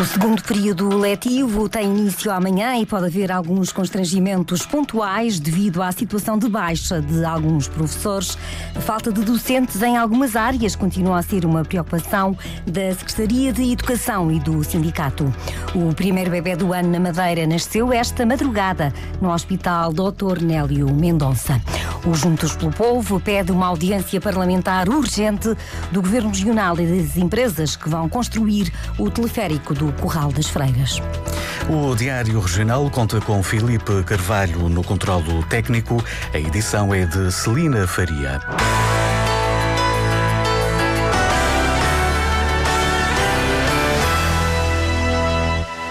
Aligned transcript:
O 0.00 0.04
segundo 0.04 0.40
período 0.44 0.96
letivo 0.96 1.68
tem 1.68 1.86
início 1.86 2.30
amanhã 2.30 2.76
e 2.76 2.86
pode 2.86 3.06
haver 3.06 3.32
alguns 3.32 3.72
constrangimentos 3.72 4.64
pontuais 4.64 5.40
devido 5.40 5.82
à 5.82 5.90
situação 5.90 6.38
de 6.38 6.48
baixa 6.48 7.02
de 7.02 7.24
alguns 7.24 7.66
professores. 7.66 8.38
A 8.76 8.80
falta 8.80 9.12
de 9.12 9.22
docentes 9.22 9.82
em 9.82 9.96
algumas 9.96 10.36
áreas 10.36 10.76
continua 10.76 11.18
a 11.18 11.22
ser 11.22 11.44
uma 11.44 11.64
preocupação 11.64 12.38
da 12.64 12.94
Secretaria 12.94 13.52
de 13.52 13.72
Educação 13.72 14.30
e 14.30 14.38
do 14.38 14.62
Sindicato. 14.62 15.34
O 15.74 15.92
primeiro 15.92 16.30
bebê 16.30 16.54
do 16.54 16.72
ano 16.72 16.90
na 16.90 17.00
Madeira 17.00 17.44
nasceu 17.44 17.92
esta 17.92 18.24
madrugada 18.24 18.94
no 19.20 19.32
Hospital 19.32 19.92
Dr. 19.92 20.40
Nélio 20.40 20.94
Mendonça. 20.94 21.60
O 22.06 22.14
Juntos 22.14 22.54
pelo 22.54 22.70
Povo 22.70 23.18
pede 23.18 23.50
uma 23.50 23.66
audiência 23.66 24.20
parlamentar 24.20 24.88
urgente 24.88 25.56
do 25.90 26.00
Governo 26.00 26.28
Regional 26.28 26.78
e 26.78 26.86
das 26.86 27.16
empresas 27.16 27.74
que 27.74 27.88
vão 27.88 28.08
construir 28.08 28.72
o 28.96 29.10
teleférico 29.10 29.74
do 29.74 29.87
Corral 29.92 30.32
das 30.32 30.48
Freiras. 30.48 31.00
O 31.68 31.94
Diário 31.94 32.40
Regional 32.40 32.88
conta 32.90 33.20
com 33.20 33.42
Filipe 33.42 34.02
Carvalho 34.04 34.68
no 34.68 34.82
controlo 34.82 35.42
técnico. 35.44 36.02
A 36.32 36.38
edição 36.38 36.94
é 36.94 37.04
de 37.04 37.30
Celina 37.30 37.86
Faria. 37.86 38.40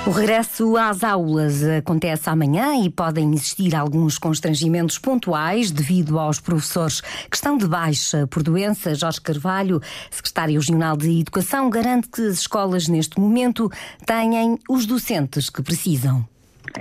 O 0.07 0.09
regresso 0.09 0.77
às 0.77 1.03
aulas 1.03 1.61
acontece 1.67 2.29
amanhã 2.29 2.81
e 2.81 2.89
podem 2.89 3.33
existir 3.33 3.75
alguns 3.75 4.17
constrangimentos 4.17 4.97
pontuais 4.97 5.69
devido 5.69 6.17
aos 6.17 6.39
professores 6.39 7.01
que 7.01 7.35
estão 7.35 7.57
de 7.57 7.67
baixa 7.67 8.25
por 8.25 8.41
doença. 8.41 8.95
Jorge 8.95 9.19
Carvalho, 9.19 9.81
secretário 10.09 10.55
regional 10.55 10.95
de 10.95 11.19
Educação, 11.19 11.69
garante 11.69 12.09
que 12.09 12.21
as 12.21 12.39
escolas 12.39 12.87
neste 12.87 13.19
momento 13.19 13.69
têm 14.05 14.57
os 14.69 14.85
docentes 14.85 15.49
que 15.49 15.61
precisam. 15.61 16.23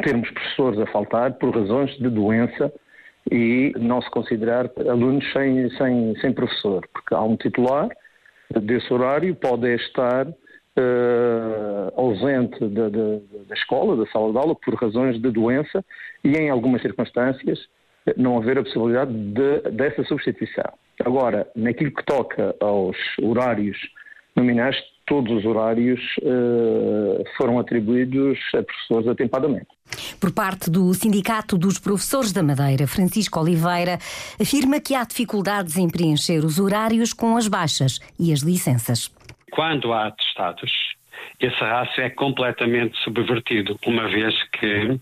Termos 0.04 0.30
professores 0.30 0.78
a 0.78 0.86
faltar 0.86 1.32
por 1.32 1.52
razões 1.52 1.90
de 1.98 2.08
doença 2.08 2.72
e 3.28 3.72
não 3.76 4.00
se 4.00 4.10
considerar 4.12 4.70
alunos 4.88 5.24
sem, 5.32 5.68
sem, 5.76 6.14
sem 6.20 6.32
professor, 6.32 6.86
porque 6.92 7.12
há 7.12 7.22
um 7.22 7.36
titular 7.36 7.88
desse 8.62 8.92
horário, 8.94 9.34
pode 9.34 9.74
estar 9.74 10.28
uh, 10.78 12.00
ausente 12.00 12.58
da, 12.68 12.88
da, 12.88 13.18
da, 13.48 13.54
escola, 13.54 13.96
da 13.96 14.10
sala 14.10 14.32
de 14.32 14.38
aula, 14.38 14.54
por 14.54 14.74
razões 14.74 15.20
de 15.20 15.30
doença 15.30 15.84
e, 16.22 16.32
em 16.32 16.50
algumas 16.50 16.82
circunstâncias, 16.82 17.58
não 18.16 18.36
haver 18.38 18.58
a 18.58 18.62
possibilidade 18.62 19.12
de, 19.12 19.70
dessa 19.72 20.04
substituição. 20.04 20.72
Agora, 21.04 21.46
naquilo 21.54 21.90
que 21.90 22.04
toca 22.04 22.54
aos 22.60 22.96
horários 23.20 23.76
nominais, 24.34 24.76
todos 25.06 25.32
os 25.32 25.44
horários 25.44 26.00
uh, 26.22 27.24
foram 27.36 27.58
atribuídos 27.58 28.38
a 28.54 28.62
professores 28.62 29.08
atempadamente. 29.08 29.66
Por 30.20 30.32
parte 30.32 30.68
do 30.68 30.92
Sindicato 30.94 31.56
dos 31.56 31.78
Professores 31.78 32.32
da 32.32 32.42
Madeira, 32.42 32.86
Francisco 32.86 33.38
Oliveira 33.40 33.98
afirma 34.40 34.80
que 34.80 34.94
há 34.94 35.04
dificuldades 35.04 35.76
em 35.76 35.88
preencher 35.88 36.44
os 36.44 36.58
horários 36.58 37.12
com 37.12 37.36
as 37.36 37.46
baixas 37.46 38.00
e 38.18 38.32
as 38.32 38.40
licenças 38.40 39.10
quando 39.56 39.94
há 39.94 40.08
atestados, 40.08 40.70
esse 41.40 41.56
rácio 41.56 42.02
é 42.02 42.10
completamente 42.10 42.94
subvertido, 42.98 43.78
uma 43.86 44.06
vez 44.06 44.34
que 44.52 45.00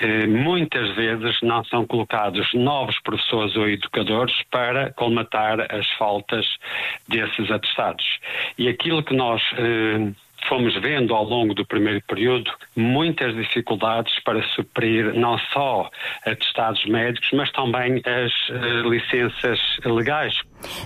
eh, 0.00 0.26
muitas 0.28 0.94
vezes 0.94 1.36
não 1.42 1.64
são 1.64 1.84
colocados 1.84 2.54
novos 2.54 2.96
professores 3.00 3.56
ou 3.56 3.68
educadores 3.68 4.32
para 4.48 4.92
colmatar 4.92 5.60
as 5.74 5.90
faltas 5.98 6.46
desses 7.08 7.50
atestados. 7.50 8.06
E 8.56 8.68
aquilo 8.68 9.02
que 9.02 9.12
nós 9.12 9.42
eh, 9.58 10.12
fomos 10.48 10.74
vendo 10.76 11.14
ao 11.14 11.24
longo 11.24 11.54
do 11.54 11.64
primeiro 11.66 12.00
período 12.06 12.50
muitas 12.76 13.34
dificuldades 13.34 14.18
para 14.20 14.42
suprir 14.50 15.14
não 15.14 15.38
só 15.52 15.90
atestados 16.24 16.84
médicos, 16.86 17.30
mas 17.32 17.50
também 17.52 18.02
as 18.04 18.32
uh, 18.50 18.88
licenças 18.88 19.58
legais. 19.84 20.40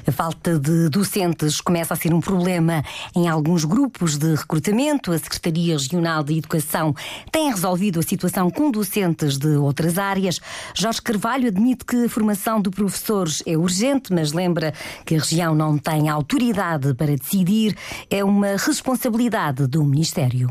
A 0.06 0.12
falta 0.12 0.58
de 0.58 0.88
docentes 0.88 1.60
começa 1.60 1.94
a 1.94 1.96
ser 1.96 2.12
um 2.12 2.20
problema 2.20 2.82
em 3.14 3.28
alguns 3.28 3.64
grupos 3.64 4.16
de 4.16 4.34
recrutamento. 4.34 5.12
A 5.12 5.18
Secretaria 5.18 5.74
Regional 5.74 6.22
de 6.22 6.38
Educação 6.38 6.94
tem 7.30 7.50
resolvido 7.50 8.00
a 8.00 8.02
situação 8.02 8.50
com 8.50 8.70
docentes 8.70 9.38
de 9.38 9.56
outras 9.56 9.98
áreas. 9.98 10.40
Jorge 10.74 11.02
Carvalho 11.02 11.48
admite 11.48 11.84
que 11.84 12.04
a 12.04 12.08
formação 12.08 12.60
de 12.60 12.70
professores 12.70 13.42
é 13.46 13.56
urgente, 13.56 14.12
mas 14.12 14.32
lembra 14.32 14.72
que 15.04 15.14
a 15.14 15.18
região 15.18 15.54
não 15.54 15.78
tem 15.78 16.08
autoridade 16.08 16.94
para 16.94 17.16
decidir. 17.16 17.74
É 18.10 18.24
uma 18.24 18.52
responsabilidade 18.52 19.66
do 19.66 19.84
Ministério 19.84 20.48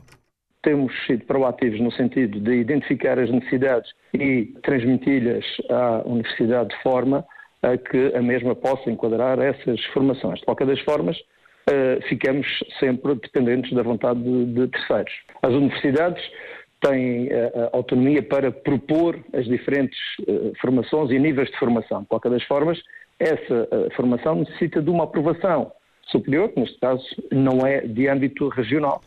temos 0.62 0.94
sido 1.06 1.26
proativos 1.26 1.80
no 1.80 1.92
sentido 1.92 2.40
de 2.40 2.60
identificar 2.60 3.18
as 3.18 3.32
necessidades 3.32 3.92
e 4.14 4.54
transmiti-las 4.64 5.46
à 5.70 6.02
Universidade 6.06 6.70
de 6.76 6.84
forma 6.84 7.26
a 7.62 7.78
que 7.78 8.16
a 8.16 8.22
mesma 8.22 8.56
possa 8.56 8.90
enquadrar 8.90 9.40
essas 9.40 9.84
formações. 9.86 10.40
De 10.40 10.46
qualquer 10.46 10.68
das 10.68 10.80
formas, 10.82 11.18
uh, 11.18 12.02
ficamos 12.08 12.48
sempre 12.80 13.16
dependentes 13.16 13.74
da 13.74 13.84
vontade 13.84 14.22
de, 14.22 14.68
terceiros. 14.68 15.14
As 15.42 15.54
universidades 15.54 16.24
têm 16.82 17.28
uh, 17.28 17.70
autonomia 17.74 18.24
para 18.24 18.52
propor 18.52 19.20
as 19.34 19.46
diferentes 19.46 20.00
uh, 20.22 20.54
formações 20.62 21.12
e 21.12 21.20
níveis 21.20 21.50
de 21.50 21.58
formação. 21.58 22.02
De 22.02 22.08
qualquer 22.08 22.32
das 22.32 22.44
formas, 22.44 22.82
essa 23.20 23.68
formação 23.98 24.36
necessita 24.36 24.82
de 24.82 24.90
uma 24.90 25.04
aprovação 25.04 25.74
superior, 26.08 26.48
que 26.50 26.62
neste 26.62 26.80
caso 26.80 27.04
não 27.30 27.68
é 27.68 27.82
de 27.82 28.08
âmbito 28.08 28.48
regional. 28.48 29.02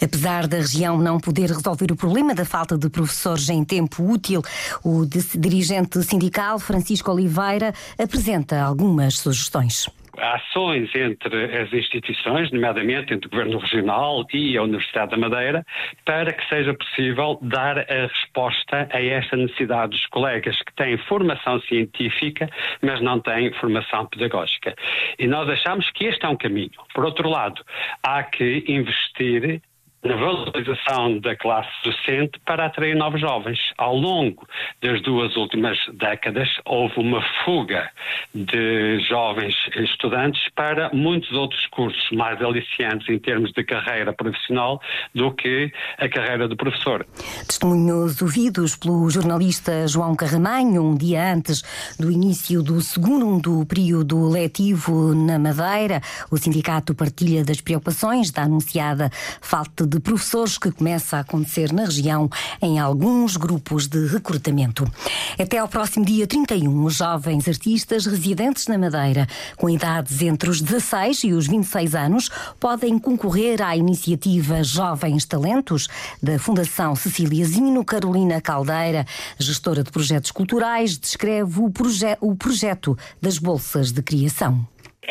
Apesar 0.00 0.46
da 0.46 0.58
região 0.58 0.98
não 0.98 1.20
poder 1.20 1.50
resolver 1.50 1.92
o 1.92 1.96
problema 1.96 2.34
da 2.34 2.44
falta 2.44 2.76
de 2.76 2.88
professores 2.88 3.48
em 3.48 3.64
tempo 3.64 4.02
útil, 4.02 4.42
o 4.82 5.06
dirigente 5.06 6.02
sindical 6.02 6.58
Francisco 6.58 7.10
Oliveira 7.10 7.74
apresenta 7.98 8.60
algumas 8.60 9.18
sugestões 9.18 9.88
ações 10.20 10.94
entre 10.94 11.60
as 11.60 11.72
instituições, 11.72 12.50
nomeadamente 12.50 13.12
entre 13.14 13.26
o 13.26 13.30
Governo 13.30 13.58
Regional 13.58 14.26
e 14.32 14.56
a 14.56 14.62
Universidade 14.62 15.12
da 15.12 15.16
Madeira, 15.16 15.64
para 16.04 16.32
que 16.32 16.46
seja 16.48 16.74
possível 16.74 17.38
dar 17.42 17.78
a 17.78 18.06
resposta 18.06 18.88
a 18.92 19.02
esta 19.02 19.36
necessidade 19.36 19.90
dos 19.90 20.06
colegas 20.06 20.56
que 20.62 20.74
têm 20.74 20.98
formação 20.98 21.60
científica, 21.62 22.48
mas 22.82 23.00
não 23.00 23.20
têm 23.20 23.52
formação 23.54 24.06
pedagógica. 24.06 24.74
E 25.18 25.26
nós 25.26 25.48
achamos 25.48 25.90
que 25.90 26.04
este 26.04 26.24
é 26.24 26.28
um 26.28 26.36
caminho. 26.36 26.70
Por 26.94 27.04
outro 27.04 27.28
lado, 27.28 27.64
há 28.02 28.22
que 28.22 28.64
investir 28.68 29.62
na 30.02 30.16
valorização 30.16 31.18
da 31.18 31.36
classe 31.36 31.70
docente 31.84 32.40
para 32.46 32.66
atrair 32.66 32.96
novos 32.96 33.20
jovens. 33.20 33.58
Ao 33.76 33.94
longo 33.94 34.46
das 34.82 35.02
duas 35.02 35.36
últimas 35.36 35.78
décadas, 35.92 36.48
houve 36.64 36.94
uma 36.98 37.22
fuga 37.44 37.90
de 38.34 38.98
jovens 39.00 39.54
estudantes 39.76 40.40
para 40.54 40.90
muitos 40.94 41.30
outros 41.32 41.66
cursos 41.66 42.10
mais 42.12 42.40
aliciantes 42.40 43.08
em 43.08 43.18
termos 43.18 43.52
de 43.52 43.62
carreira 43.62 44.12
profissional 44.12 44.80
do 45.14 45.32
que 45.32 45.70
a 45.98 46.08
carreira 46.08 46.48
de 46.48 46.56
professor. 46.56 47.06
Testemunhos 47.46 48.22
ouvidos 48.22 48.76
pelo 48.76 49.08
jornalista 49.10 49.86
João 49.86 50.14
Carramanho 50.14 50.82
um 50.82 50.96
dia 50.96 51.34
antes 51.34 51.62
do 51.98 52.10
início 52.10 52.62
do 52.62 52.80
segundo 52.80 53.66
período 53.66 54.28
letivo 54.28 55.14
na 55.14 55.38
Madeira. 55.38 56.00
O 56.30 56.38
sindicato 56.38 56.94
partilha 56.94 57.44
das 57.44 57.60
preocupações 57.60 58.30
da 58.30 58.42
anunciada 58.42 59.10
falta 59.40 59.89
de 59.90 59.98
professores 59.98 60.56
que 60.56 60.70
começa 60.70 61.16
a 61.16 61.20
acontecer 61.20 61.72
na 61.72 61.84
região 61.84 62.30
em 62.62 62.78
alguns 62.78 63.36
grupos 63.36 63.88
de 63.88 64.06
recrutamento. 64.06 64.90
Até 65.38 65.58
ao 65.58 65.66
próximo 65.66 66.04
dia 66.04 66.26
31, 66.26 66.84
os 66.84 66.94
jovens 66.94 67.48
artistas 67.48 68.06
residentes 68.06 68.68
na 68.68 68.78
Madeira, 68.78 69.26
com 69.56 69.68
idades 69.68 70.22
entre 70.22 70.48
os 70.48 70.60
16 70.60 71.24
e 71.24 71.32
os 71.32 71.48
26 71.48 71.94
anos, 71.96 72.30
podem 72.60 72.98
concorrer 72.98 73.60
à 73.60 73.76
iniciativa 73.76 74.62
Jovens 74.62 75.24
Talentos 75.24 75.88
da 76.22 76.38
Fundação 76.38 76.94
Cecília 76.94 77.44
Zino. 77.44 77.84
Carolina 77.84 78.40
Caldeira, 78.40 79.04
gestora 79.38 79.82
de 79.82 79.90
projetos 79.90 80.30
culturais, 80.30 80.96
descreve 80.96 81.60
o, 81.60 81.70
proje 81.70 82.16
o 82.20 82.36
projeto 82.36 82.96
das 83.20 83.38
bolsas 83.38 83.90
de 83.90 84.02
criação. 84.02 84.64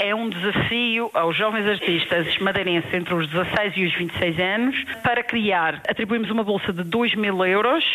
É 0.09 0.15
um 0.15 0.27
desafio 0.27 1.11
aos 1.13 1.37
jovens 1.37 1.67
artistas 1.67 2.35
madeirenses 2.39 2.91
entre 2.91 3.13
os 3.13 3.27
16 3.27 3.73
e 3.77 3.85
os 3.85 3.93
26 3.93 4.39
anos 4.39 4.83
para 5.03 5.21
criar. 5.21 5.83
Atribuímos 5.87 6.31
uma 6.31 6.43
bolsa 6.43 6.73
de 6.73 6.83
2 6.83 7.13
mil 7.13 7.45
euros 7.45 7.85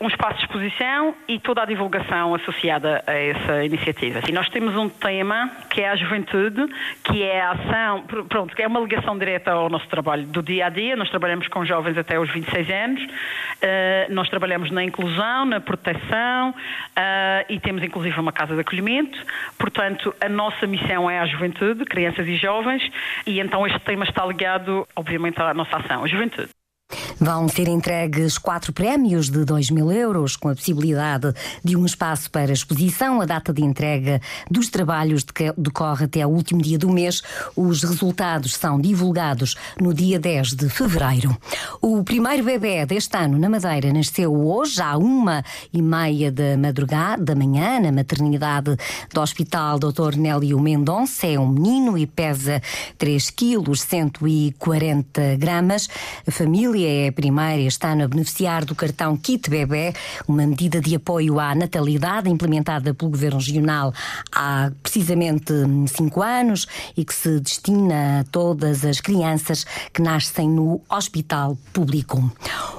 um 0.00 0.08
espaço 0.08 0.38
de 0.38 0.44
exposição 0.44 1.14
e 1.28 1.38
toda 1.38 1.62
a 1.62 1.64
divulgação 1.64 2.34
associada 2.34 3.02
a 3.06 3.12
essa 3.12 3.64
iniciativa. 3.64 4.20
E 4.28 4.32
nós 4.32 4.48
temos 4.48 4.76
um 4.76 4.88
tema 4.88 5.50
que 5.70 5.80
é 5.80 5.90
a 5.90 5.96
juventude, 5.96 6.66
que 7.02 7.22
é 7.22 7.40
a 7.40 7.52
ação, 7.52 8.02
pronto, 8.28 8.54
que 8.54 8.62
é 8.62 8.66
uma 8.66 8.80
ligação 8.80 9.18
direta 9.18 9.52
ao 9.52 9.68
nosso 9.68 9.86
trabalho 9.88 10.26
do 10.26 10.42
dia 10.42 10.66
a 10.66 10.68
dia. 10.68 10.96
Nós 10.96 11.10
trabalhamos 11.10 11.48
com 11.48 11.64
jovens 11.64 11.98
até 11.98 12.18
os 12.18 12.30
26 12.30 12.70
anos, 12.70 13.06
eh, 13.60 14.06
nós 14.10 14.28
trabalhamos 14.28 14.70
na 14.70 14.82
inclusão, 14.82 15.44
na 15.44 15.60
proteção 15.60 16.54
eh, 16.96 17.46
e 17.50 17.60
temos 17.60 17.82
inclusive 17.82 18.18
uma 18.18 18.32
casa 18.32 18.54
de 18.54 18.60
acolhimento. 18.60 19.18
Portanto, 19.58 20.14
a 20.20 20.28
nossa 20.28 20.66
missão 20.66 21.10
é 21.10 21.20
a 21.20 21.26
juventude, 21.26 21.84
crianças 21.84 22.26
e 22.26 22.36
jovens, 22.36 22.82
e 23.26 23.40
então 23.40 23.66
este 23.66 23.80
tema 23.80 24.04
está 24.04 24.24
ligado, 24.24 24.86
obviamente, 24.96 25.40
à 25.40 25.52
nossa 25.52 25.76
ação, 25.76 26.04
a 26.04 26.08
juventude. 26.08 26.63
Vão 27.20 27.48
ser 27.48 27.68
entregues 27.68 28.38
quatro 28.38 28.72
prémios 28.72 29.30
de 29.30 29.44
2 29.44 29.70
mil 29.70 29.90
euros, 29.90 30.36
com 30.36 30.48
a 30.48 30.54
possibilidade 30.54 31.32
de 31.62 31.76
um 31.76 31.86
espaço 31.86 32.30
para 32.30 32.52
exposição. 32.52 33.20
A 33.20 33.24
data 33.24 33.52
de 33.52 33.62
entrega 33.62 34.20
dos 34.50 34.68
trabalhos 34.68 35.24
decorre 35.56 36.06
até 36.06 36.22
ao 36.22 36.30
último 36.30 36.60
dia 36.60 36.76
do 36.76 36.90
mês. 36.90 37.22
Os 37.56 37.82
resultados 37.82 38.54
são 38.54 38.80
divulgados 38.80 39.54
no 39.80 39.94
dia 39.94 40.18
10 40.18 40.54
de 40.54 40.68
fevereiro. 40.68 41.36
O 41.80 42.02
primeiro 42.02 42.44
bebê 42.44 42.84
deste 42.84 43.16
ano 43.16 43.38
na 43.38 43.48
Madeira 43.48 43.92
nasceu 43.92 44.34
hoje, 44.34 44.82
à 44.82 44.96
uma 44.96 45.44
e 45.72 45.80
meia 45.80 46.32
da 46.32 46.56
madrugada, 46.56 47.24
da 47.24 47.34
manhã, 47.34 47.80
na 47.80 47.92
maternidade 47.92 48.76
do 49.12 49.20
Hospital 49.20 49.78
Dr. 49.78 50.16
Nélio 50.16 50.60
Mendonça. 50.60 51.26
É 51.26 51.38
um 51.38 51.48
menino 51.48 51.96
e 51.96 52.06
pesa 52.06 52.60
3 52.98 53.30
quilos, 53.30 53.82
140 53.82 55.36
gramas. 55.36 55.88
A 56.26 56.30
família 56.30 57.06
é 57.06 57.10
a 57.14 57.22
primeira 57.22 57.62
este 57.62 57.86
ano 57.86 58.02
a 58.02 58.08
beneficiar 58.08 58.64
do 58.64 58.74
cartão 58.74 59.16
Kit 59.16 59.48
Bebé, 59.48 59.92
uma 60.26 60.44
medida 60.44 60.80
de 60.80 60.96
apoio 60.96 61.38
à 61.38 61.54
natalidade 61.54 62.28
implementada 62.28 62.92
pelo 62.92 63.12
Governo 63.12 63.38
Regional 63.38 63.94
há 64.32 64.72
precisamente 64.82 65.52
cinco 65.86 66.20
anos 66.20 66.66
e 66.96 67.04
que 67.04 67.14
se 67.14 67.38
destina 67.38 68.20
a 68.20 68.24
todas 68.24 68.84
as 68.84 69.00
crianças 69.00 69.64
que 69.92 70.02
nascem 70.02 70.48
no 70.48 70.80
hospital 70.90 71.56
público. 71.72 72.32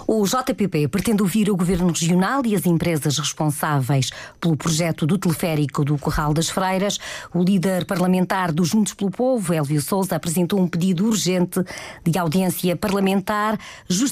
O 0.05 0.25
JPP 0.25 0.89
pretende 0.89 1.21
ouvir 1.21 1.49
o 1.49 1.55
Governo 1.55 1.87
Regional 1.87 2.45
e 2.45 2.55
as 2.55 2.65
empresas 2.65 3.17
responsáveis 3.17 4.11
pelo 4.39 4.57
projeto 4.57 5.07
do 5.07 5.17
teleférico 5.17 5.85
do 5.85 5.97
Corral 5.97 6.33
das 6.33 6.49
Freiras. 6.49 6.99
O 7.33 7.41
líder 7.41 7.85
parlamentar 7.85 8.51
do 8.51 8.65
Juntos 8.65 8.93
pelo 8.93 9.09
Povo, 9.09 9.53
Elvio 9.53 9.81
Souza, 9.81 10.15
apresentou 10.15 10.59
um 10.59 10.67
pedido 10.67 11.05
urgente 11.05 11.63
de 12.03 12.19
audiência 12.19 12.75
parlamentar 12.75 13.57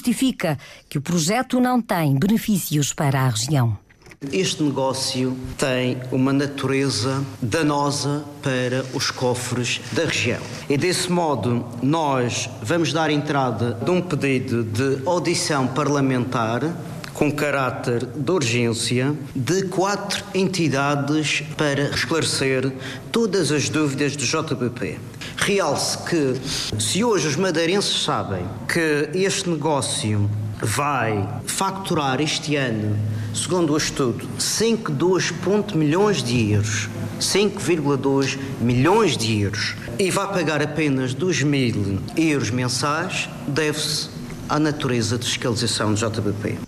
justifica 0.04 0.58
que 0.88 0.98
o 0.98 1.00
projeto 1.00 1.58
não 1.58 1.80
tem 1.80 2.18
benefícios 2.18 2.92
para 2.92 3.22
a 3.22 3.28
região. 3.30 3.78
Este 4.30 4.62
negócio 4.62 5.36
tem 5.56 5.98
uma 6.12 6.32
natureza 6.32 7.24
danosa 7.40 8.24
para 8.42 8.84
os 8.94 9.10
cofres 9.10 9.80
da 9.92 10.04
região. 10.04 10.40
E 10.68 10.76
desse 10.76 11.10
modo, 11.10 11.64
nós 11.82 12.50
vamos 12.62 12.92
dar 12.92 13.10
entrada 13.10 13.72
de 13.82 13.90
um 13.90 14.00
pedido 14.02 14.62
de 14.62 15.06
audição 15.06 15.66
parlamentar 15.66 16.62
com 17.14 17.30
caráter 17.30 18.04
de 18.04 18.30
urgência 18.30 19.14
de 19.34 19.64
quatro 19.68 20.22
entidades 20.34 21.42
para 21.56 21.82
esclarecer 21.90 22.72
todas 23.12 23.52
as 23.52 23.68
dúvidas 23.68 24.16
do 24.16 24.24
JBP. 24.24 24.98
Realce 25.36 25.98
que, 25.98 26.40
se 26.80 27.04
hoje 27.04 27.28
os 27.28 27.36
madeirenses 27.36 28.02
sabem 28.02 28.46
que 28.66 29.10
este 29.14 29.50
negócio 29.50 30.30
vai 30.60 31.28
facturar 31.46 32.20
este 32.20 32.56
ano, 32.56 32.96
segundo 33.34 33.74
o 33.74 33.76
estudo, 33.76 34.26
5,2 34.38 35.74
milhões 35.74 36.22
de 36.22 36.52
euros, 36.52 36.88
5,2 37.20 38.38
milhões 38.60 39.16
de 39.16 39.40
euros, 39.42 39.74
e 39.98 40.10
vai 40.10 40.32
pagar 40.32 40.62
apenas 40.62 41.12
2 41.12 41.42
mil 41.42 41.98
euros 42.16 42.50
mensais, 42.50 43.28
deve-se 43.46 44.08
à 44.48 44.58
natureza 44.58 45.18
de 45.18 45.26
fiscalização 45.26 45.92
do 45.92 45.98
JBP. 45.98 46.58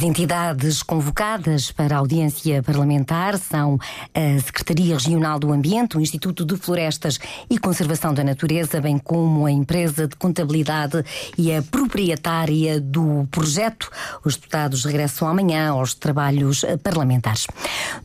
As 0.00 0.04
entidades 0.06 0.82
convocadas 0.82 1.70
para 1.70 1.98
audiência 1.98 2.62
parlamentar 2.62 3.36
são 3.36 3.78
a 4.14 4.40
Secretaria 4.40 4.94
Regional 4.94 5.38
do 5.38 5.52
Ambiente, 5.52 5.98
o 5.98 6.00
Instituto 6.00 6.42
de 6.42 6.56
Florestas 6.56 7.18
e 7.50 7.58
Conservação 7.58 8.14
da 8.14 8.24
Natureza, 8.24 8.80
bem 8.80 8.96
como 8.96 9.44
a 9.44 9.50
empresa 9.50 10.08
de 10.08 10.16
contabilidade 10.16 11.04
e 11.36 11.54
a 11.54 11.60
proprietária 11.60 12.80
do 12.80 13.28
projeto. 13.30 13.90
Os 14.24 14.36
deputados 14.36 14.86
regressam 14.86 15.28
amanhã 15.28 15.68
aos 15.68 15.92
trabalhos 15.92 16.64
parlamentares. 16.82 17.46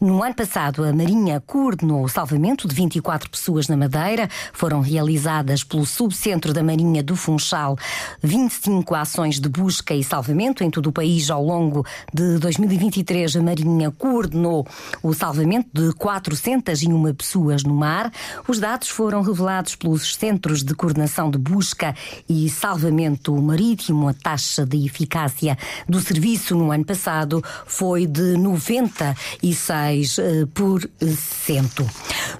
No 0.01 0.21
ano 0.21 0.36
passado, 0.36 0.83
a 0.83 0.91
Marinha 0.91 1.41
coordenou 1.48 2.03
o 2.03 2.09
salvamento 2.09 2.68
de 2.68 2.75
24 2.75 3.30
pessoas 3.30 3.69
na 3.69 3.77
Madeira. 3.77 4.27
Foram 4.51 4.81
realizadas 4.81 5.63
pelo 5.63 5.86
Subcentro 5.86 6.51
da 6.51 6.62
Marinha 6.62 7.01
do 7.01 7.15
Funchal 7.15 7.77
25 8.21 8.94
ações 8.95 9.39
de 9.39 9.48
busca 9.48 9.94
e 9.94 10.03
salvamento 10.03 10.62
em 10.62 10.69
todo 10.69 10.88
o 10.88 10.91
país 10.91 11.30
ao 11.30 11.41
longo 11.41 11.84
de 12.13 12.37
2023. 12.39 13.35
A 13.35 13.41
Marinha 13.41 13.91
coordenou 13.91 14.67
o 15.01 15.13
salvamento 15.13 15.69
de 15.73 15.93
401 15.93 17.13
pessoas 17.13 17.63
no 17.63 17.73
mar. 17.73 18.11
Os 18.47 18.59
dados 18.59 18.89
foram 18.89 19.21
revelados 19.21 19.75
pelos 19.75 20.15
Centros 20.15 20.63
de 20.63 20.73
Coordenação 20.73 21.29
de 21.29 21.37
Busca 21.37 21.95
e 22.27 22.49
Salvamento 22.49 23.35
Marítimo. 23.41 24.07
A 24.07 24.13
taxa 24.13 24.65
de 24.65 24.85
eficácia 24.85 25.57
do 25.87 25.99
serviço 25.99 26.55
no 26.55 26.71
ano 26.71 26.85
passado 26.85 27.43
foi 27.65 28.05
de 28.07 28.35
96%. 28.38 29.15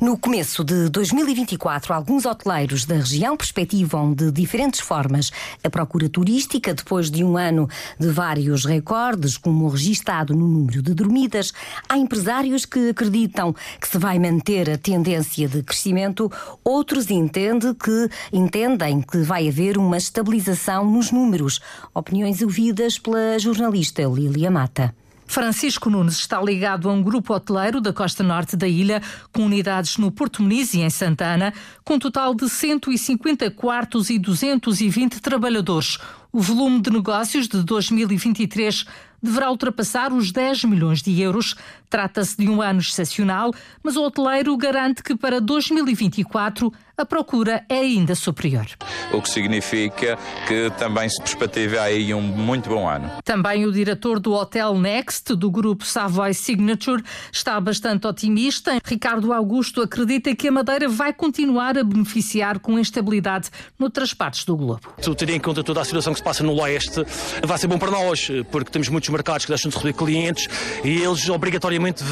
No 0.02 0.18
começo 0.18 0.64
de 0.64 0.90
2024, 0.90 1.94
alguns 1.94 2.26
hoteleiros 2.26 2.86
da 2.86 2.96
região 2.96 3.38
perspectivam 3.38 4.14
de 4.14 4.32
diferentes 4.32 4.80
formas 4.80 5.32
a 5.64 5.70
procura 5.70 6.10
turística 6.10 6.74
depois 6.74 7.10
de 7.10 7.24
um 7.24 7.38
ano 7.38 7.68
de 8.00 8.10
vários 8.10 8.66
recordes, 8.66 9.35
como 9.38 9.66
o 9.66 9.70
registado 9.70 10.34
no 10.34 10.48
número 10.48 10.82
de 10.82 10.94
dormidas. 10.94 11.54
Há 11.88 11.98
empresários 11.98 12.66
que 12.66 12.90
acreditam 12.90 13.54
que 13.80 13.88
se 13.88 13.98
vai 13.98 14.20
manter 14.20 14.70
a 14.70 14.78
tendência 14.78 15.48
de 15.48 15.64
crescimento, 15.64 16.32
outros 16.64 17.10
entendem 17.10 17.74
que, 17.74 18.10
entendem 18.32 19.02
que 19.02 19.20
vai 19.20 19.48
haver 19.48 19.78
uma 19.78 19.98
estabilização 19.98 20.90
nos 20.90 21.12
números. 21.12 21.60
Opiniões 21.94 22.42
ouvidas 22.42 23.00
pela 23.00 23.38
jornalista 23.40 24.04
Lília 24.04 24.52
Mata. 24.52 24.94
Francisco 25.28 25.90
Nunes 25.90 26.18
está 26.18 26.42
ligado 26.42 26.90
a 26.90 26.94
um 26.94 27.02
grupo 27.02 27.34
hoteleiro 27.34 27.82
da 27.82 27.92
costa 27.92 28.24
norte 28.24 28.56
da 28.56 28.68
ilha, 28.68 29.02
com 29.34 29.44
unidades 29.44 29.98
no 29.98 30.12
Porto 30.12 30.42
Muniz 30.42 30.74
e 30.74 30.82
em 30.82 30.90
Santana, 30.90 31.54
com 31.84 31.96
um 31.96 32.00
total 32.00 32.34
de 32.36 32.48
150 32.48 33.50
quartos 33.52 34.10
e 34.10 34.20
220 34.20 35.20
trabalhadores. 35.20 35.98
O 36.32 36.40
volume 36.40 36.82
de 36.82 36.92
negócios 36.92 37.48
de 37.48 37.64
2023 37.64 38.86
deverá 39.26 39.50
ultrapassar 39.50 40.14
os 40.14 40.32
10 40.32 40.64
milhões 40.66 41.02
de 41.02 41.20
euros. 41.20 41.56
Trata-se 41.90 42.38
de 42.38 42.48
um 42.48 42.62
ano 42.62 42.80
excepcional, 42.80 43.54
mas 43.84 43.96
o 43.96 44.04
hoteleiro 44.04 44.56
garante 44.56 45.04
que 45.04 45.16
para 45.16 45.42
2024 45.42 46.72
a 46.98 47.06
procura 47.06 47.66
é 47.70 47.80
ainda 47.80 48.16
superior. 48.16 48.66
O 49.12 49.22
que 49.22 49.30
significa 49.30 50.18
que 50.48 50.72
também 50.78 51.10
se 51.10 51.22
perspectiva 51.22 51.82
aí 51.82 52.14
um 52.14 52.22
muito 52.22 52.70
bom 52.70 52.88
ano. 52.88 53.10
Também 53.24 53.66
o 53.66 53.72
diretor 53.72 54.20
do 54.20 54.34
Hotel 54.34 54.78
Next, 54.78 55.36
do 55.36 55.52
grupo 55.52 55.86
Savoy 55.86 56.34
Signature, 56.34 57.04
está 57.32 57.60
bastante 57.60 58.08
otimista. 58.08 58.80
Ricardo 58.84 59.34
Augusto 59.34 59.82
acredita 59.82 60.36
que 60.36 60.48
a 60.48 60.52
Madeira 60.52 60.88
vai 60.88 61.14
continuar 61.14 61.78
a 61.78 61.84
beneficiar 61.84 62.60
com 62.60 62.80
estabilidade 62.80 63.50
noutras 63.78 64.14
partes 64.14 64.46
do 64.46 64.56
globo. 64.56 64.82
Se 65.00 65.14
ter 65.16 65.30
em 65.30 65.40
conta 65.40 65.64
toda 65.64 65.82
a 65.82 65.86
situação 65.86 66.14
que 66.14 66.20
se 66.20 66.24
passa 66.24 66.44
no 66.44 66.62
leste, 66.62 67.04
vai 67.44 67.58
ser 67.58 67.68
bom 67.68 67.78
para 67.78 67.92
nós, 67.92 68.30
porque 68.52 68.72
temos 68.72 68.90
muitos 68.90 69.10
mercados 69.10 69.46
que 69.46 69.52
deixam 69.52 69.70
de 69.70 69.76
receber 69.76 69.94
clientes 69.94 70.48
e 70.84 71.02
eles 71.02 71.28
obrigatoriamente 71.30 72.04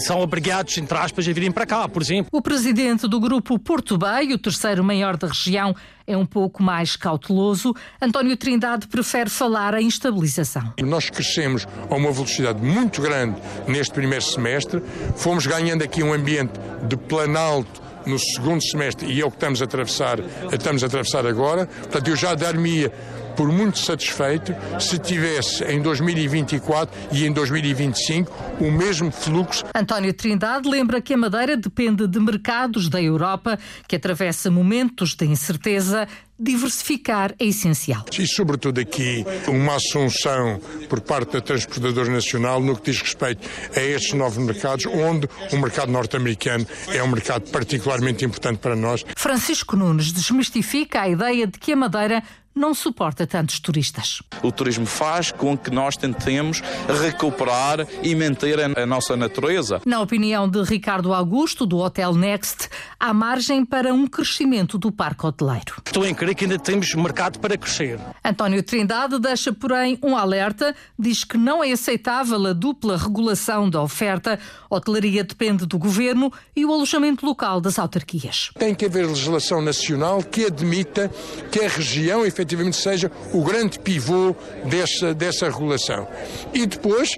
são 0.00 0.20
obrigados, 0.20 0.76
entre 0.78 0.96
aspas, 0.96 1.28
a 1.28 1.32
virem 1.32 1.52
para 1.52 1.66
cá, 1.66 1.88
por 1.88 2.02
exemplo. 2.02 2.28
O 2.32 2.42
presidente 2.42 3.06
do 3.08 3.20
grupo 3.20 3.58
Porto 3.58 3.96
Bay, 3.98 4.25
o 4.34 4.38
terceiro 4.38 4.82
maior 4.84 5.16
da 5.16 5.28
região, 5.28 5.74
é 6.06 6.16
um 6.16 6.26
pouco 6.26 6.62
mais 6.62 6.96
cauteloso. 6.96 7.74
António 8.00 8.36
Trindade 8.36 8.86
prefere 8.86 9.28
falar 9.28 9.74
em 9.74 9.88
estabilização. 9.88 10.74
Nós 10.82 11.10
crescemos 11.10 11.66
a 11.90 11.94
uma 11.94 12.12
velocidade 12.12 12.62
muito 12.62 13.02
grande 13.02 13.40
neste 13.66 13.92
primeiro 13.92 14.24
semestre, 14.24 14.82
fomos 15.16 15.46
ganhando 15.46 15.82
aqui 15.82 16.02
um 16.02 16.12
ambiente 16.12 16.52
de 16.88 16.96
planalto 16.96 17.86
no 18.06 18.18
segundo 18.18 18.62
semestre 18.62 19.12
e 19.12 19.20
é 19.20 19.26
o 19.26 19.30
que 19.30 19.36
estamos 19.36 19.60
a 19.60 19.64
atravessar, 19.64 20.18
estamos 20.52 20.82
a 20.82 20.86
atravessar 20.86 21.26
agora. 21.26 21.66
Portanto, 21.66 22.08
eu 22.08 22.16
já 22.16 22.34
dar-me 22.34 22.90
por 23.36 23.48
muito 23.48 23.78
satisfeito 23.78 24.54
se 24.80 24.98
tivesse 24.98 25.64
em 25.64 25.80
2024 25.80 26.96
e 27.12 27.26
em 27.26 27.32
2025 27.32 28.32
o 28.60 28.70
mesmo 28.70 29.10
fluxo. 29.10 29.64
António 29.74 30.12
Trindade 30.14 30.68
lembra 30.68 31.00
que 31.00 31.14
a 31.14 31.16
Madeira 31.16 31.56
depende 31.56 32.06
de 32.06 32.18
mercados 32.18 32.88
da 32.88 33.00
Europa 33.00 33.58
que 33.86 33.96
atravessa 33.96 34.50
momentos 34.50 35.14
de 35.14 35.26
incerteza 35.26 36.08
diversificar 36.38 37.34
é 37.38 37.46
essencial. 37.46 38.04
E, 38.18 38.26
sobretudo, 38.26 38.80
aqui, 38.80 39.24
uma 39.48 39.76
assunção 39.76 40.60
por 40.88 41.00
parte 41.00 41.32
da 41.32 41.40
Transportadora 41.40 42.10
Nacional 42.10 42.60
no 42.60 42.76
que 42.76 42.90
diz 42.90 43.00
respeito 43.00 43.48
a 43.74 43.80
estes 43.80 44.12
novos 44.12 44.38
mercados, 44.38 44.86
onde 44.86 45.28
o 45.52 45.56
mercado 45.56 45.90
norte-americano 45.90 46.66
é 46.88 47.02
um 47.02 47.08
mercado 47.08 47.50
particularmente 47.50 48.24
importante 48.24 48.58
para 48.58 48.76
nós. 48.76 49.04
Francisco 49.16 49.76
Nunes 49.76 50.12
desmistifica 50.12 51.02
a 51.02 51.08
ideia 51.08 51.46
de 51.46 51.58
que 51.58 51.72
a 51.72 51.76
Madeira 51.76 52.22
não 52.56 52.72
suporta 52.72 53.26
tantos 53.26 53.60
turistas. 53.60 54.22
O 54.42 54.50
turismo 54.50 54.86
faz 54.86 55.30
com 55.30 55.56
que 55.56 55.70
nós 55.70 55.94
tentemos 55.94 56.62
recuperar 57.02 57.86
e 58.02 58.14
manter 58.14 58.58
a 58.58 58.86
nossa 58.86 59.14
natureza. 59.14 59.82
Na 59.84 60.00
opinião 60.00 60.48
de 60.48 60.62
Ricardo 60.62 61.12
Augusto, 61.12 61.66
do 61.66 61.76
Hotel 61.76 62.14
Next, 62.14 62.70
há 62.98 63.12
margem 63.12 63.64
para 63.64 63.92
um 63.92 64.06
crescimento 64.06 64.78
do 64.78 64.90
parque 64.90 65.26
hoteleiro. 65.26 65.74
Estou 65.84 66.06
em 66.06 66.14
crer 66.14 66.34
que 66.34 66.44
ainda 66.44 66.58
temos 66.58 66.94
mercado 66.94 67.38
para 67.38 67.58
crescer. 67.58 68.00
António 68.24 68.62
Trindade 68.62 69.18
deixa, 69.18 69.52
porém, 69.52 69.98
um 70.02 70.16
alerta. 70.16 70.74
Diz 70.98 71.24
que 71.24 71.36
não 71.36 71.62
é 71.62 71.72
aceitável 71.72 72.46
a 72.46 72.54
dupla 72.54 72.96
regulação 72.96 73.68
da 73.68 73.82
oferta. 73.82 74.38
A 74.70 74.74
hotelaria 74.74 75.22
depende 75.22 75.66
do 75.66 75.78
governo 75.78 76.32
e 76.54 76.64
o 76.64 76.72
alojamento 76.72 77.26
local 77.26 77.60
das 77.60 77.78
autarquias. 77.78 78.50
Tem 78.58 78.74
que 78.74 78.86
haver 78.86 79.06
legislação 79.06 79.60
nacional 79.60 80.22
que 80.22 80.46
admita 80.46 81.10
que 81.52 81.60
a 81.60 81.68
região, 81.68 82.24
efetivamente, 82.24 82.45
efetivamente 82.46 82.76
seja 82.76 83.10
o 83.32 83.42
grande 83.42 83.78
pivô 83.78 84.34
dessa, 84.64 85.12
dessa 85.12 85.46
regulação. 85.46 86.06
E 86.54 86.64
depois 86.64 87.16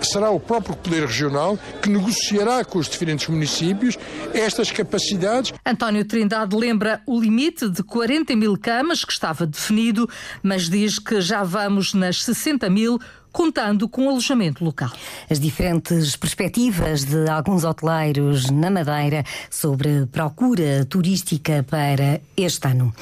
será 0.00 0.30
o 0.30 0.38
próprio 0.38 0.76
Poder 0.76 1.04
Regional 1.04 1.58
que 1.82 1.90
negociará 1.90 2.64
com 2.64 2.78
os 2.78 2.88
diferentes 2.88 3.26
municípios 3.26 3.98
estas 4.32 4.70
capacidades. 4.70 5.52
António 5.66 6.04
Trindade 6.04 6.56
lembra 6.56 7.02
o 7.04 7.20
limite 7.20 7.68
de 7.68 7.82
40 7.82 8.36
mil 8.36 8.56
camas 8.56 9.04
que 9.04 9.12
estava 9.12 9.44
definido, 9.44 10.08
mas 10.40 10.68
diz 10.68 11.00
que 11.00 11.20
já 11.20 11.42
vamos 11.42 11.92
nas 11.94 12.22
60 12.22 12.70
mil 12.70 13.00
contando 13.32 13.88
com 13.88 14.08
alojamento 14.08 14.64
local. 14.64 14.90
As 15.30 15.38
diferentes 15.38 16.16
perspectivas 16.16 17.04
de 17.04 17.28
alguns 17.28 17.64
hoteleiros 17.64 18.50
na 18.50 18.70
Madeira 18.70 19.24
sobre 19.50 20.06
procura 20.06 20.84
turística 20.84 21.64
para 21.68 22.20
este 22.36 22.68
ano. 22.68 22.92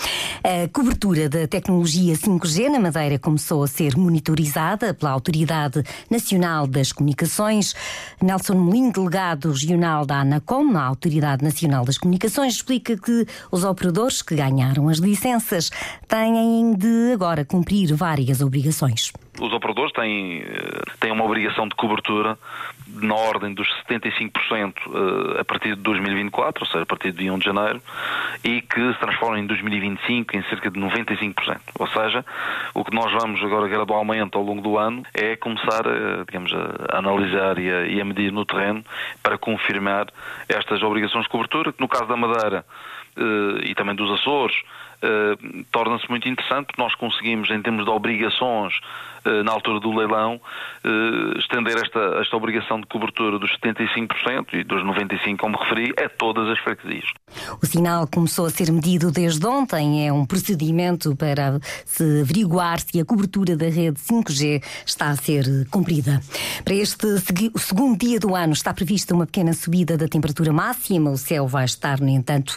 A 0.43 0.69
cobertura 0.69 1.29
da 1.29 1.47
tecnologia 1.47 2.15
5G 2.15 2.69
na 2.69 2.79
Madeira 2.79 3.19
começou 3.19 3.63
a 3.63 3.67
ser 3.67 3.97
monitorizada 3.97 4.95
pela 4.95 5.13
Autoridade 5.13 5.83
Nacional 6.11 6.67
das 6.67 6.93
Comunicações. 6.93 7.75
Nelson 8.23 8.55
Molim, 8.55 8.91
delegado 8.91 9.51
regional 9.51 10.07
da 10.07 10.21
ANACOM, 10.21 10.77
a 10.77 10.85
Autoridade 10.85 11.43
Nacional 11.43 11.85
das 11.85 11.99
Comunicações, 11.99 12.55
explica 12.55 12.97
que 12.97 13.27
os 13.51 13.65
operadores 13.65 14.23
que 14.23 14.35
ganharam 14.35 14.89
as 14.89 14.99
licenças 14.99 15.71
têm 16.07 16.75
de 16.75 17.13
agora 17.13 17.45
cumprir 17.45 17.95
várias 17.95 18.41
obrigações 18.41 19.13
os 19.41 19.53
operadores 19.53 19.93
têm, 19.93 20.16
eh, 20.45 20.83
têm 21.01 21.13
uma 21.13 21.25
obrigação 21.25 21.69
de 21.69 21.75
cobertura 21.75 22.39
na 22.89 23.15
ordem 23.15 23.53
dos 23.53 23.69
75% 23.89 24.33
eh, 25.37 25.41
a 25.41 25.45
partir 25.45 25.77
de 25.77 25.83
2024, 25.83 26.65
ou 26.65 26.71
seja, 26.71 26.83
a 26.83 26.87
partir 26.87 27.13
de 27.13 27.31
1 27.31 27.39
de 27.39 27.45
janeiro, 27.45 27.83
e 28.45 28.61
que 28.63 28.93
se 28.93 28.99
transforma 28.99 29.39
em 29.39 29.47
2025 29.47 30.37
em 30.37 30.43
cerca 30.45 30.71
de 30.71 30.79
95%. 30.79 31.59
Ou 31.79 31.87
seja, 31.89 32.25
o 32.75 32.85
que 32.85 32.95
nós 32.95 33.13
vamos 33.13 33.43
agora 33.43 33.69
gradualmente 33.69 34.37
ao 34.37 34.43
longo 34.43 34.63
do 34.63 34.79
ano 34.79 35.03
é 35.15 35.37
começar 35.37 35.83
digamos, 36.27 36.53
a 36.53 36.99
analisar 36.99 37.59
e 37.59 37.71
a, 37.71 37.87
e 37.87 38.01
a 38.01 38.05
medir 38.05 38.33
no 38.33 38.45
terreno 38.45 38.85
para 39.23 39.39
confirmar 39.39 40.07
estas 40.49 40.83
obrigações 40.83 41.25
de 41.25 41.31
cobertura, 41.31 41.73
que 41.73 41.81
no 41.81 41.89
caso 41.89 42.07
da 42.07 42.17
Madeira 42.17 42.65
e 43.65 43.75
também 43.75 43.95
dos 43.95 44.11
Açores, 44.21 44.57
Uh, 44.97 45.65
torna-se 45.71 46.09
muito 46.09 46.27
interessante 46.27 46.67
porque 46.69 46.81
nós 46.81 46.95
conseguimos, 46.95 47.51
em 47.51 47.61
termos 47.61 47.85
de 47.85 47.91
obrigações, 47.91 48.73
uh, 49.27 49.45
na 49.45 49.53
altura 49.53 49.79
do 49.79 49.95
leilão, 49.95 50.41
estender 51.39 51.77
esta, 51.77 52.19
esta 52.21 52.37
obrigação 52.37 52.81
de 52.81 52.87
cobertura 52.87 53.39
dos 53.39 53.51
75% 53.59 54.55
e 54.55 54.65
dos 54.65 54.83
95%, 54.83 55.37
como 55.37 55.59
referi, 55.59 55.93
a 56.03 56.09
todas 56.09 56.49
as 56.49 56.59
freguesias. 56.61 57.11
O 57.61 57.67
sinal 57.67 58.07
começou 58.07 58.47
a 58.47 58.51
ser 58.51 58.71
medido 58.71 59.11
desde 59.11 59.45
ontem. 59.47 60.07
É 60.07 60.13
um 60.13 60.25
procedimento 60.25 61.15
para 61.17 61.59
se 61.85 62.23
averiguar 62.23 62.79
se 62.79 63.01
a 63.01 63.05
cobertura 63.05 63.57
da 63.57 63.67
rede 63.67 63.99
5G 64.01 64.63
está 64.87 65.09
a 65.09 65.17
ser 65.17 65.45
cumprida. 65.71 66.21
Para 66.65 66.75
este 66.75 67.07
o 67.53 67.59
segundo 67.59 67.99
dia 67.99 68.21
do 68.21 68.35
ano 68.35 68.53
está 68.53 68.73
prevista 68.73 69.15
uma 69.15 69.27
pequena 69.27 69.53
subida 69.53 69.97
da 69.97 70.07
temperatura 70.09 70.53
máxima. 70.53 71.11
O 71.11 71.19
céu 71.19 71.47
vai 71.49 71.65
estar, 71.65 72.01
no 72.01 72.09
entanto, 72.09 72.57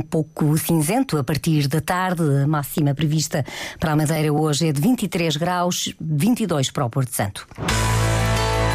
pouco 0.00 0.56
cinzento 0.58 1.18
a 1.18 1.24
partir 1.24 1.68
da 1.68 1.80
tarde. 1.80 2.22
A 2.42 2.46
máxima 2.46 2.94
prevista 2.94 3.44
para 3.78 3.92
a 3.92 3.96
Madeira 3.96 4.32
hoje 4.32 4.68
é 4.68 4.72
de 4.72 4.80
23 4.80 5.36
graus, 5.36 5.94
22 6.00 6.70
para 6.70 6.84
o 6.84 6.90
Porto 6.90 7.14
Santo. 7.14 7.46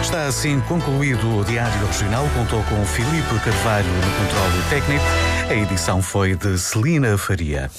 Está 0.05 0.27
assim 0.27 0.59
concluído 0.61 1.39
o 1.39 1.43
Diário 1.43 1.87
Regional. 1.87 2.29
Contou 2.35 2.61
com 2.65 2.85
Filipe 2.85 3.39
Carvalho 3.43 3.87
no 3.87 4.01
controle 4.01 4.63
técnico. 4.69 5.03
A 5.49 5.53
edição 5.55 5.99
foi 5.99 6.35
de 6.35 6.59
Celina 6.59 7.17
Faria. 7.17 7.71